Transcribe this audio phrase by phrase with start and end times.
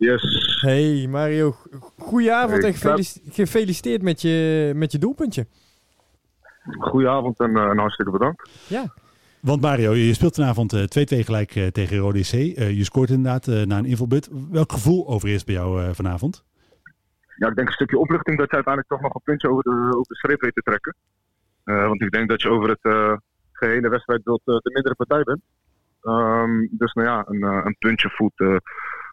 [0.00, 0.22] Yes.
[0.60, 1.54] Hey Mario,
[1.98, 5.46] goedenavond Hey, en gefelici- gefeliciteerd met je, met je doelpuntje.
[6.78, 8.50] Goedenavond en, eh, en hartstikke bedankt.
[8.66, 8.84] Ja,
[9.40, 12.32] Want Mario, je speelt vanavond eh, 2-2 gelijk eh, tegen Rode C.
[12.32, 14.28] Eh, je scoort inderdaad eh, na een invalbeurt.
[14.50, 16.44] Welk gevoel overheerst bij jou eh, vanavond?
[17.36, 19.70] Ja, ik denk een stukje opluchting dat je uiteindelijk toch nog een puntje over de,
[19.70, 20.94] over de streep weet te trekken.
[21.64, 23.12] Eh, want ik denk dat je over het eh,
[23.52, 25.40] gehele wedstrijdbeeld eh, de mindere partij bent.
[26.02, 28.38] Ehm, dus nou ja, een, eh, een puntje voelt,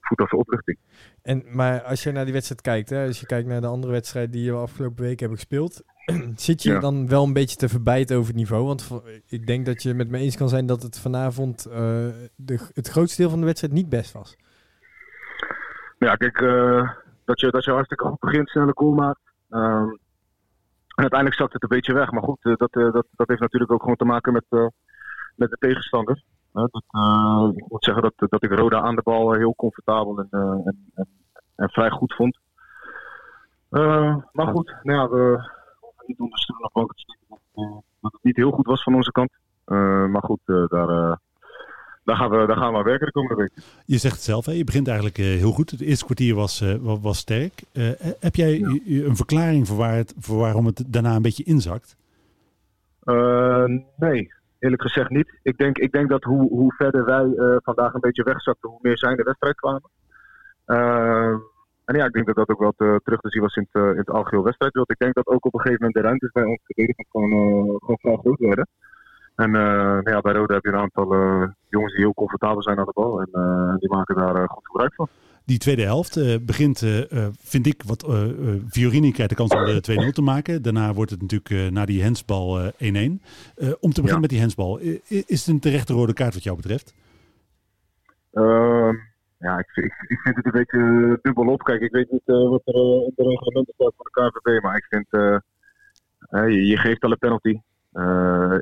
[0.07, 0.77] voelt als opluchting.
[1.21, 3.93] en, maar als je naar die wedstrijd kijkt, hè, als je kijkt naar de andere
[3.93, 5.81] wedstrijd die we afgelopen week hebben gespeeld,
[6.35, 6.79] zit je Ja.
[6.79, 8.65] dan wel een beetje te verbijten over het niveau?
[8.65, 8.89] Want
[9.27, 11.75] ik denk dat je met me eens kan zijn dat het vanavond eh,
[12.35, 14.35] de, het grootste deel van de wedstrijd niet best was.
[15.99, 16.89] Ja, kijk, eh,
[17.25, 19.19] dat, je, dat je hartstikke goed begint, snelle goal maakt.
[19.49, 19.89] Ehm,
[20.95, 22.11] en uiteindelijk zakt het een beetje weg.
[22.11, 24.45] Maar goed, eh, dat, dat, dat heeft natuurlijk ook gewoon te maken met,
[25.35, 26.23] met de tegenstander.
[26.61, 30.27] Dat, eh, ik moet zeggen dat, dat ik Roda aan de bal heel comfortabel en,
[30.31, 31.07] eh, en, en,
[31.55, 32.37] en vrij goed vond.
[33.69, 35.49] Eh, maar goed, nou ja, we
[35.79, 37.27] hoeven niet onder stoel of banken te steken
[37.99, 39.29] dat, het niet heel goed was van onze kant.
[40.11, 40.67] Maar goed, daar,
[42.03, 43.51] daar, gaan we, daar gaan we aan werken de komende week.
[43.85, 44.51] Je zegt het zelf, hè?
[44.51, 45.71] je begint eigenlijk heel goed.
[45.71, 47.63] Het eerste kwartier was, wa- was sterk.
[48.19, 48.79] Heb jij Ja.
[49.05, 51.95] een verklaring voor, waar het, voor waarom het daarna een beetje inzakt?
[53.97, 55.39] Nee, eerlijk gezegd niet.
[55.43, 58.79] Ik denk, ik denk dat hoe, hoe verder wij eh, vandaag een beetje wegzakten, hoe
[58.81, 59.89] meer zij in de wedstrijd kwamen.
[60.65, 61.35] Eh,
[61.85, 63.83] en ja, ik denk dat dat ook wel te- terug te zien was in het,
[63.83, 64.91] eh, in het algeheel wedstrijdbeeld.
[64.91, 67.75] Ik denk dat ook op een gegeven moment de ruimtes bij ons verdedigend gewoon, eh,
[67.79, 68.67] gewoon vrij groot werden.
[69.35, 71.07] En nou ja, bij Roda heb je een aantal
[71.69, 73.21] jongens die heel comfortabel zijn aan de bal.
[73.21, 73.29] En
[73.79, 75.07] die maken daar goed gebruik van.
[75.47, 78.05] Die tweede helft eh, begint, eh, eh, vind ik, wat
[78.69, 80.61] Fiorini krijgt de kans om de 2-0 te maken.
[80.61, 83.21] Daarna wordt het natuurlijk na die hensbal eh, 1-1.
[83.55, 84.19] Eh, om te beginnen Ja.
[84.19, 86.93] met die hensbal, is het een terechte rode kaart wat jou betreft?
[88.31, 88.95] Ehm,
[89.39, 91.63] ja, ik, ik, ik vind het een beetje dubbel op.
[91.63, 94.85] Kijk, ik weet niet wat er in de reglementen staat van de KVB, maar ik
[94.89, 95.07] vind,
[96.29, 97.59] je, je geeft al een penalty.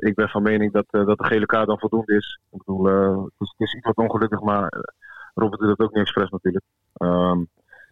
[0.08, 2.40] Ik ben van mening dat, dat de gele kaart dan voldoende is.
[2.52, 2.84] Ik bedoel,
[3.24, 4.72] het, is, het is iets wat ongelukkig, maar
[5.40, 6.64] Robert doet dat ook niet expres natuurlijk.
[6.92, 7.38] Ehm,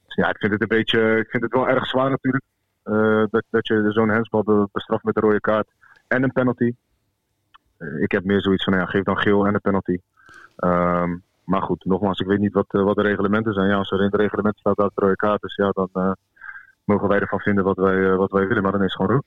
[0.07, 2.45] dus ja, ik vind het een beetje, ik vind het wel erg zwaar natuurlijk.
[2.83, 5.69] eh, dat, dat je zo'n hensbal be- bestraft met een rode kaart
[6.09, 6.73] en een penalty.
[7.77, 9.99] Eh, ik heb meer zoiets van, ja, geef dan geel en een penalty.
[10.57, 13.69] Ehm, maar goed, nogmaals, ik weet niet wat, eh, wat de reglementen zijn.
[13.69, 16.17] Ja, als er in het reglement staat dat het rode kaart is, ja, dan
[16.85, 18.63] mogen wij ervan vinden wat wij, wat wij willen.
[18.63, 19.25] Maar dan is het gewoon rood.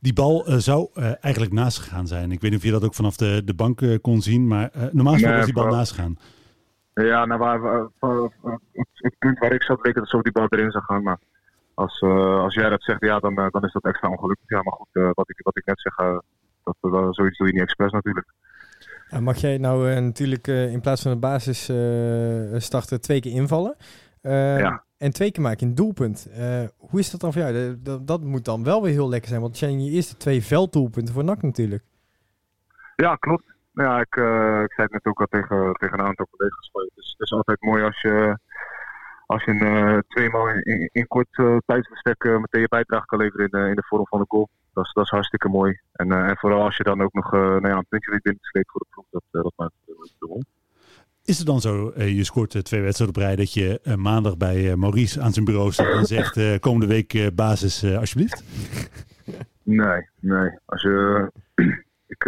[0.00, 0.88] Die bal zou
[1.20, 2.32] eigenlijk naast gegaan zijn.
[2.32, 5.12] Ik weet niet of je dat ook vanaf de, de bank kon zien, maar normaal
[5.12, 6.18] gesproken Nee, was die bal naast gegaan.
[6.94, 8.58] Ja, nou, waar, waar- waar-
[8.94, 11.02] het, punt waar ik zat, leek het alsof die bal erin zou gaan.
[11.02, 11.18] Maar
[11.74, 14.48] als, eh, als jij dat zegt, ja, dan, eh, dan is dat extra ongelukkig.
[14.48, 15.96] Ja, maar goed, eh, wat, ik, wat ik net zeg,
[16.64, 18.26] dat, dat, zoiets doe je niet expres natuurlijk.
[19.20, 21.62] Mag jij nou natuurlijk in plaats van de basis
[22.64, 23.76] starten twee keer invallen?
[24.22, 24.84] Ja.
[24.98, 26.28] En twee keer maken in doelpunt.
[26.76, 27.52] Hoe is dat dan voor jou?
[27.52, 29.40] Dat, dat, dat moet dan wel weer heel lekker zijn.
[29.40, 31.82] Want het zijn je eerste twee velddoelpunten voor NAC natuurlijk.
[32.96, 33.44] Ja, klopt.
[33.72, 36.70] Nou Ja, ik, eh, ik zei het net ook al tegen, tegen een aantal collega's.
[36.72, 38.38] Het is, het is altijd mooi als je,
[39.26, 43.18] als je een, eh, tweemaal in, in, in kort eh, tijdsbestek meteen je bijdrage kan
[43.18, 44.48] leveren in, de- in de vorm van een goal.
[44.72, 45.80] Dat is, dat is hartstikke mooi.
[45.92, 48.70] En, en vooral als je dan ook nog nou ja, een puntje weet binnen slepen
[48.72, 49.06] voor de ploeg.
[49.10, 50.42] Dat, dat maakt het uh, mooi.
[51.24, 55.20] Is het dan zo, je scoort twee wedstrijden op rij, dat je maandag bij Maurice
[55.20, 58.44] aan zijn bureau staat en zegt, komende week basis alsjeblieft?
[59.62, 60.50] Nee, nee.
[60.64, 61.30] Als je,
[62.14, 62.24] ik,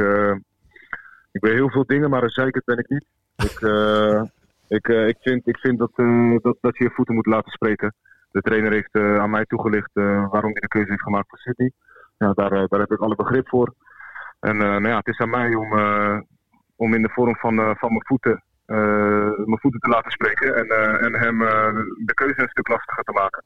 [1.34, 3.06] ik ben heel veel dingen, maar een zeikert ben ik niet.
[3.37, 4.22] Ik, eh,
[4.78, 7.53] ik, eh, ik vind, ik vind dat, eh, dat, dat je je voeten moet laten
[7.53, 7.95] spreken.
[8.31, 11.72] De trainer heeft aan mij toegelicht waarom hij de keuze heeft gemaakt voor Sydney.
[12.19, 13.75] Ja, daar, daar heb ik alle begrip voor.
[14.41, 15.72] En nou ja, het is aan mij om,
[16.77, 18.43] om in de vorm van, van mijn voeten
[19.47, 20.69] mijn voeten te laten spreken en,
[21.01, 21.39] en hem
[22.05, 23.45] de keuze een stuk lastiger te maken.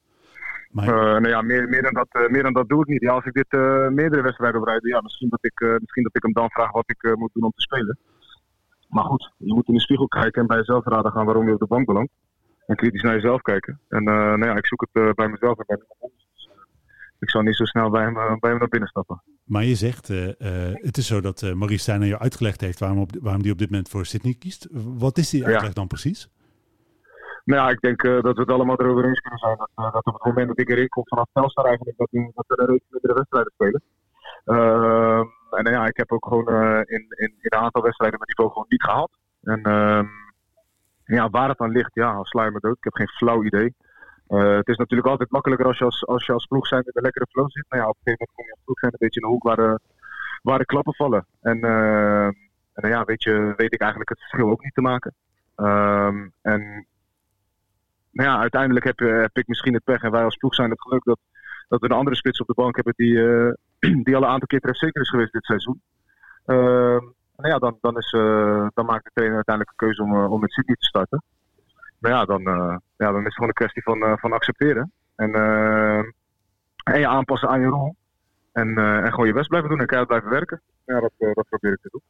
[0.71, 3.01] Maar Eh, nou ja, meer, meer, dan dat, eh, meer dan dat doe ik niet.
[3.03, 6.23] Ja, als ik dit eh, meerdere wedstrijden oprijden, ja, misschien, dat ik, misschien dat ik
[6.23, 7.99] hem dan vraag wat ik moet doen om te spelen.
[8.89, 11.53] Maar goed, je moet in de spiegel kijken en bij jezelf raden gaan waarom je
[11.53, 12.13] op de bank belandt.
[12.67, 13.81] En kritisch naar jezelf kijken.
[13.89, 16.13] En nou ja, ik zoek het bij mezelf en bij niemand.
[16.35, 16.49] Dus,
[17.19, 19.23] ik zal niet zo snel bij hem, bij hem naar binnen stappen.
[19.45, 22.99] Maar je zegt, het is zo dat eh Maurice Stijn aan jou uitgelegd heeft waarom,
[22.99, 24.69] op, waarom die op dit moment voor Sydney kiest.
[24.99, 25.47] Wat is die Ja.
[25.47, 26.29] uitleg dan precies?
[27.55, 29.57] Nou ik denk eh, dat we het allemaal erover eens kunnen zijn.
[29.57, 32.31] Dat, eh, dat op het moment dat ik erin kom vanaf Telstar eigenlijk, dat, we-
[32.35, 33.83] dat we een reeks mindere wedstrijden spelen.
[34.45, 38.29] Ehm, en ja, ik heb ook gewoon eh, in, in, in een aantal wedstrijden mijn
[38.31, 39.19] niveau gewoon niet gehaald.
[39.43, 40.07] En ehm,
[41.05, 42.77] ja, waar het aan ligt, ja, sla je me dood.
[42.77, 43.75] Ik heb geen flauw idee.
[44.27, 46.91] Eh, het is natuurlijk altijd makkelijker als je als, als, je als ploeg zijn in
[46.95, 47.65] een lekkere flow zit.
[47.69, 49.33] Maar ja, op een gegeven moment kom je als ploeg zijn een beetje in de
[49.33, 49.81] hoek waar, de-
[50.43, 51.27] waar de klappen vallen.
[51.41, 52.33] En, ehm,
[52.75, 55.15] en ja, weet, je, weet ik eigenlijk het verschil ook niet te maken.
[56.43, 56.87] En
[58.19, 60.71] nou ja, uiteindelijk heb, eh, heb ik misschien het pech en wij als ploeg zijn
[60.71, 61.19] het geluk dat,
[61.69, 63.53] dat we een andere spits op de bank hebben die, eh,
[64.05, 65.83] die al een aantal keer trefzeker is geweest dit seizoen.
[66.45, 67.05] Ehm,
[67.37, 70.41] nou ja, dan, dan, is, eh, dan maakt de trainer uiteindelijk een keuze om, om
[70.41, 71.23] met Sydney te starten.
[71.99, 72.43] Maar ja, dan,
[72.97, 74.93] ja, dan is het gewoon een kwestie van, van accepteren.
[75.17, 75.33] En,
[76.85, 77.97] en je aanpassen aan je rol.
[78.53, 80.61] En, en gewoon je best blijven doen en keihard blijven werken.
[80.85, 82.03] Ja, dat, dat probeer ik te doen.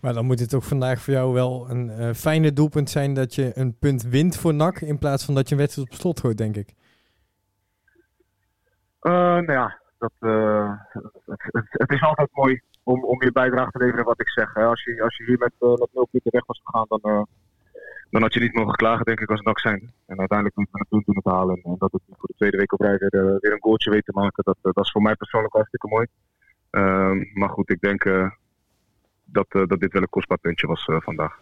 [0.00, 3.34] Maar dan moet het toch vandaag voor jou wel een eh, fijne doelpunt zijn dat
[3.34, 6.20] je een punt wint voor NAC in plaats van dat je een wedstrijd op slot
[6.20, 6.74] gooit, denk ik.
[9.00, 13.70] Eh, nou ja, dat, eh, het, het, het is altijd mooi om, om je bijdrage
[13.70, 14.56] te leveren wat ik zeg.
[14.56, 17.26] Als, je, als je hier met, met nul punten weg was gegaan, dan,
[18.10, 19.92] dan had je niet mogen klagen, denk ik, als NAC zijn.
[20.06, 21.60] En uiteindelijk moeten we een punt doen halen.
[21.62, 24.12] En, dat het voor de tweede week op rij weer, weer een goaltje weet te
[24.14, 26.06] maken, dat, dat is voor mij persoonlijk hartstikke mooi.
[26.70, 28.04] Ehm, maar goed, ik denk
[29.26, 31.38] dat, eh, dat dit wel een kostbaar puntje was eh, vandaag.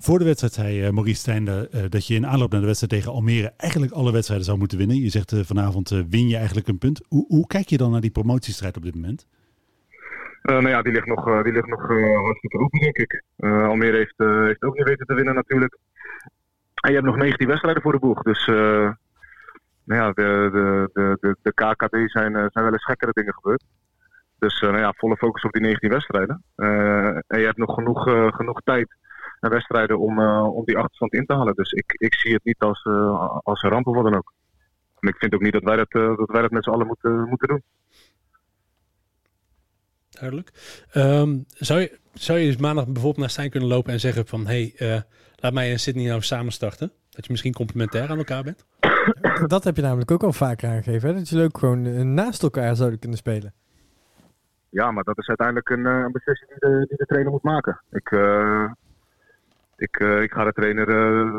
[0.00, 2.92] Voor de wedstrijd zei eh, Maurice Stijn eh, dat je in aanloop naar de wedstrijd
[2.92, 4.96] tegen Almere eigenlijk alle wedstrijden zou moeten winnen.
[4.96, 7.04] Je zegt vanavond win je eigenlijk een punt.
[7.08, 9.26] Hoe, hoe kijk je dan naar die promotiestrijd op dit moment?
[10.42, 13.22] Nou ja, die ligt nog, die ligt nog eh, hartstikke open, denk ik.
[13.36, 15.78] Almere heeft, heeft ook niet weten te winnen natuurlijk.
[16.74, 18.22] En je hebt nog 19 wedstrijden voor de boeg.
[18.22, 23.64] Dus nou ja, de, de, de, de, KKD zijn, zijn wel eens gekkere dingen gebeurd.
[24.38, 26.42] Dus eh, nou ja, volle focus op die 19 wedstrijden.
[26.56, 28.96] Eh, en je hebt nog genoeg, eh, genoeg tijd
[29.40, 31.54] en wedstrijden om, eh, om die achterstand in te halen.
[31.54, 34.32] Dus ik, ik zie het niet als, eh, als een ramp of wat dan ook.
[35.00, 36.86] En ik vind ook niet dat wij dat, eh, dat, wij dat met z'n allen
[36.86, 37.62] moeten, moeten doen.
[40.10, 40.52] Duidelijk.
[40.92, 44.46] Ehm, zou, je, zou je dus maandag bijvoorbeeld naar Stijn kunnen lopen en zeggen van...
[44.46, 45.00] hey, eh,
[45.36, 46.92] laat mij en Sydney nou samen starten?
[47.10, 48.66] Dat je misschien complementair aan elkaar bent?
[49.46, 51.14] Dat heb je namelijk ook al vaker aangegeven, hè?
[51.14, 53.54] dat je leuk gewoon naast elkaar zouden kunnen spelen.
[54.70, 57.42] Ja, maar dat is uiteindelijk een, eh, een beslissing die de, die de trainer moet
[57.42, 57.80] maken.
[57.90, 58.64] Ik, eh,
[59.76, 61.38] ik, eh, ik ga de trainer eh,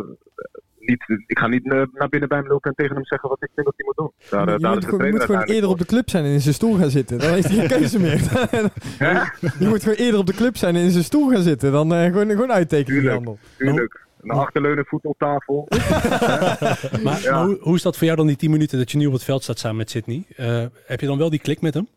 [0.79, 3.49] niet, ik ga niet naar binnen bij hem lopen en tegen hem zeggen wat ik
[3.55, 4.11] vind dat hij moet doen.
[4.29, 6.31] Daar, je daar moet, is de trainer moet gewoon eerder op de club zijn en
[6.31, 7.19] in zijn stoel gaan zitten.
[7.19, 8.17] Dan heeft hij geen keuze meer.
[9.59, 11.71] je moet gewoon eerder op de club zijn en in zijn stoel gaan zitten.
[11.71, 13.13] Dan eh, gewoon, gewoon uittekenen Tuurlijk.
[13.15, 13.37] handel.
[13.57, 14.07] Tuurlijk.
[14.21, 15.67] Een achterleunen voet op tafel.
[17.03, 17.31] Maar, Ja.
[17.35, 19.13] maar hoe, hoe is dat voor jou dan die 10 minuten dat je nu op
[19.13, 20.23] het veld staat samen met Sydney?
[20.35, 21.87] Eh, heb je dan wel die klik met hem?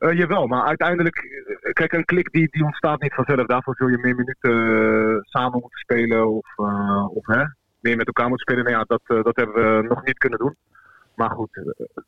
[0.00, 3.46] Eh, jawel, maar uiteindelijk, eh, kijk, een klik die, die ontstaat niet vanzelf.
[3.46, 6.56] Daarvoor zul je meer minuten eh, samen moeten spelen of,
[7.08, 7.44] of hè,
[7.80, 8.64] meer met elkaar moeten spelen.
[8.64, 10.56] Nou ja, dat, dat hebben we nog niet kunnen doen.
[11.14, 11.50] Maar goed,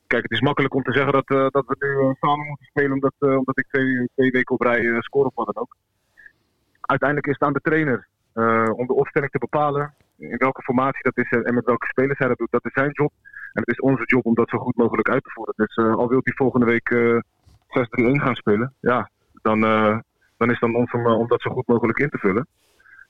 [0.07, 3.15] kijk, het is makkelijk om te zeggen dat, dat we nu samen moeten spelen omdat,
[3.19, 5.77] omdat ik twee, twee weken op rij score of wat dan ook.
[6.81, 8.09] Uiteindelijk is het aan de trainer
[8.75, 9.95] om de opstelling te bepalen.
[10.19, 12.51] In welke formatie dat is en met welke spelers hij dat doet.
[12.51, 13.13] Dat is zijn job.
[13.53, 15.55] En het is onze job om dat zo goed mogelijk uit te voeren.
[15.57, 16.89] Dus al wil hij volgende week
[17.73, 19.11] 6-3-1 gaan spelen, ja,
[19.43, 19.99] dan, eh,
[20.37, 22.47] dan is het aan ons om, eh, om dat zo goed mogelijk in te vullen.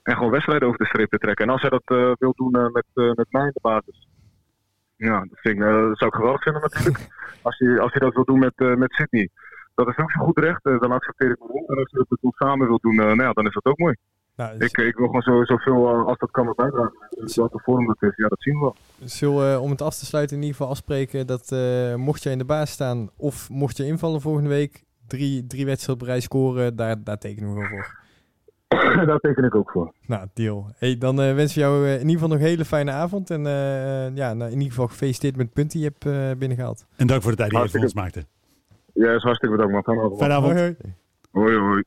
[0.02, 1.46] En gewoon wedstrijden over de streep te trekken.
[1.46, 4.08] En als hij dat eh, wil doen met, met mij in de basis.
[4.96, 7.08] Ja, dat, vind ik, dat zou ik geweldig vinden natuurlijk.
[7.48, 9.28] Als hij, als hij dat wil doen met, met Sydney.
[9.74, 10.62] Dat is ook zo goed recht.
[10.62, 11.68] dan accepteer ik het.
[11.68, 13.94] En als hij dat doen samen wil doen, nou ja, dan is dat ook mooi.
[14.36, 16.92] Nou, dus Ik, ik wil gewoon zo, zoveel eh, als dat kan bijdragen.
[17.10, 18.76] Dus welke vorm dat is, ja, dat zien we wel.
[19.04, 22.32] Zullen we, om het af te sluiten, in ieder geval afspreken dat eh, mocht jij
[22.32, 26.20] in de baas staan of mocht je invallen volgende week, drie, drie wedstrijden op rij
[26.20, 28.00] scoren, daar, daar tekenen we wel voor.
[29.06, 29.92] Daar teken ik ook voor.
[30.06, 30.70] Nou, deal.
[30.78, 33.30] Hey, dan eh, wensen we jou eh, in ieder geval nog een hele fijne avond.
[33.30, 36.38] En eh, ja, nou, in ieder geval gefeliciteerd met het punt die je hebt eh,
[36.38, 36.86] binnengehaald.
[36.96, 38.24] En dank voor de tijd die je voor ons maakte.
[38.94, 39.82] Ja, is hartstikke bedankt man.
[39.82, 40.18] Fijne avond.
[40.18, 40.52] Fijne avond.
[40.52, 40.74] Hoi,
[41.30, 41.56] hoi.
[41.56, 41.82] Hoi hoi.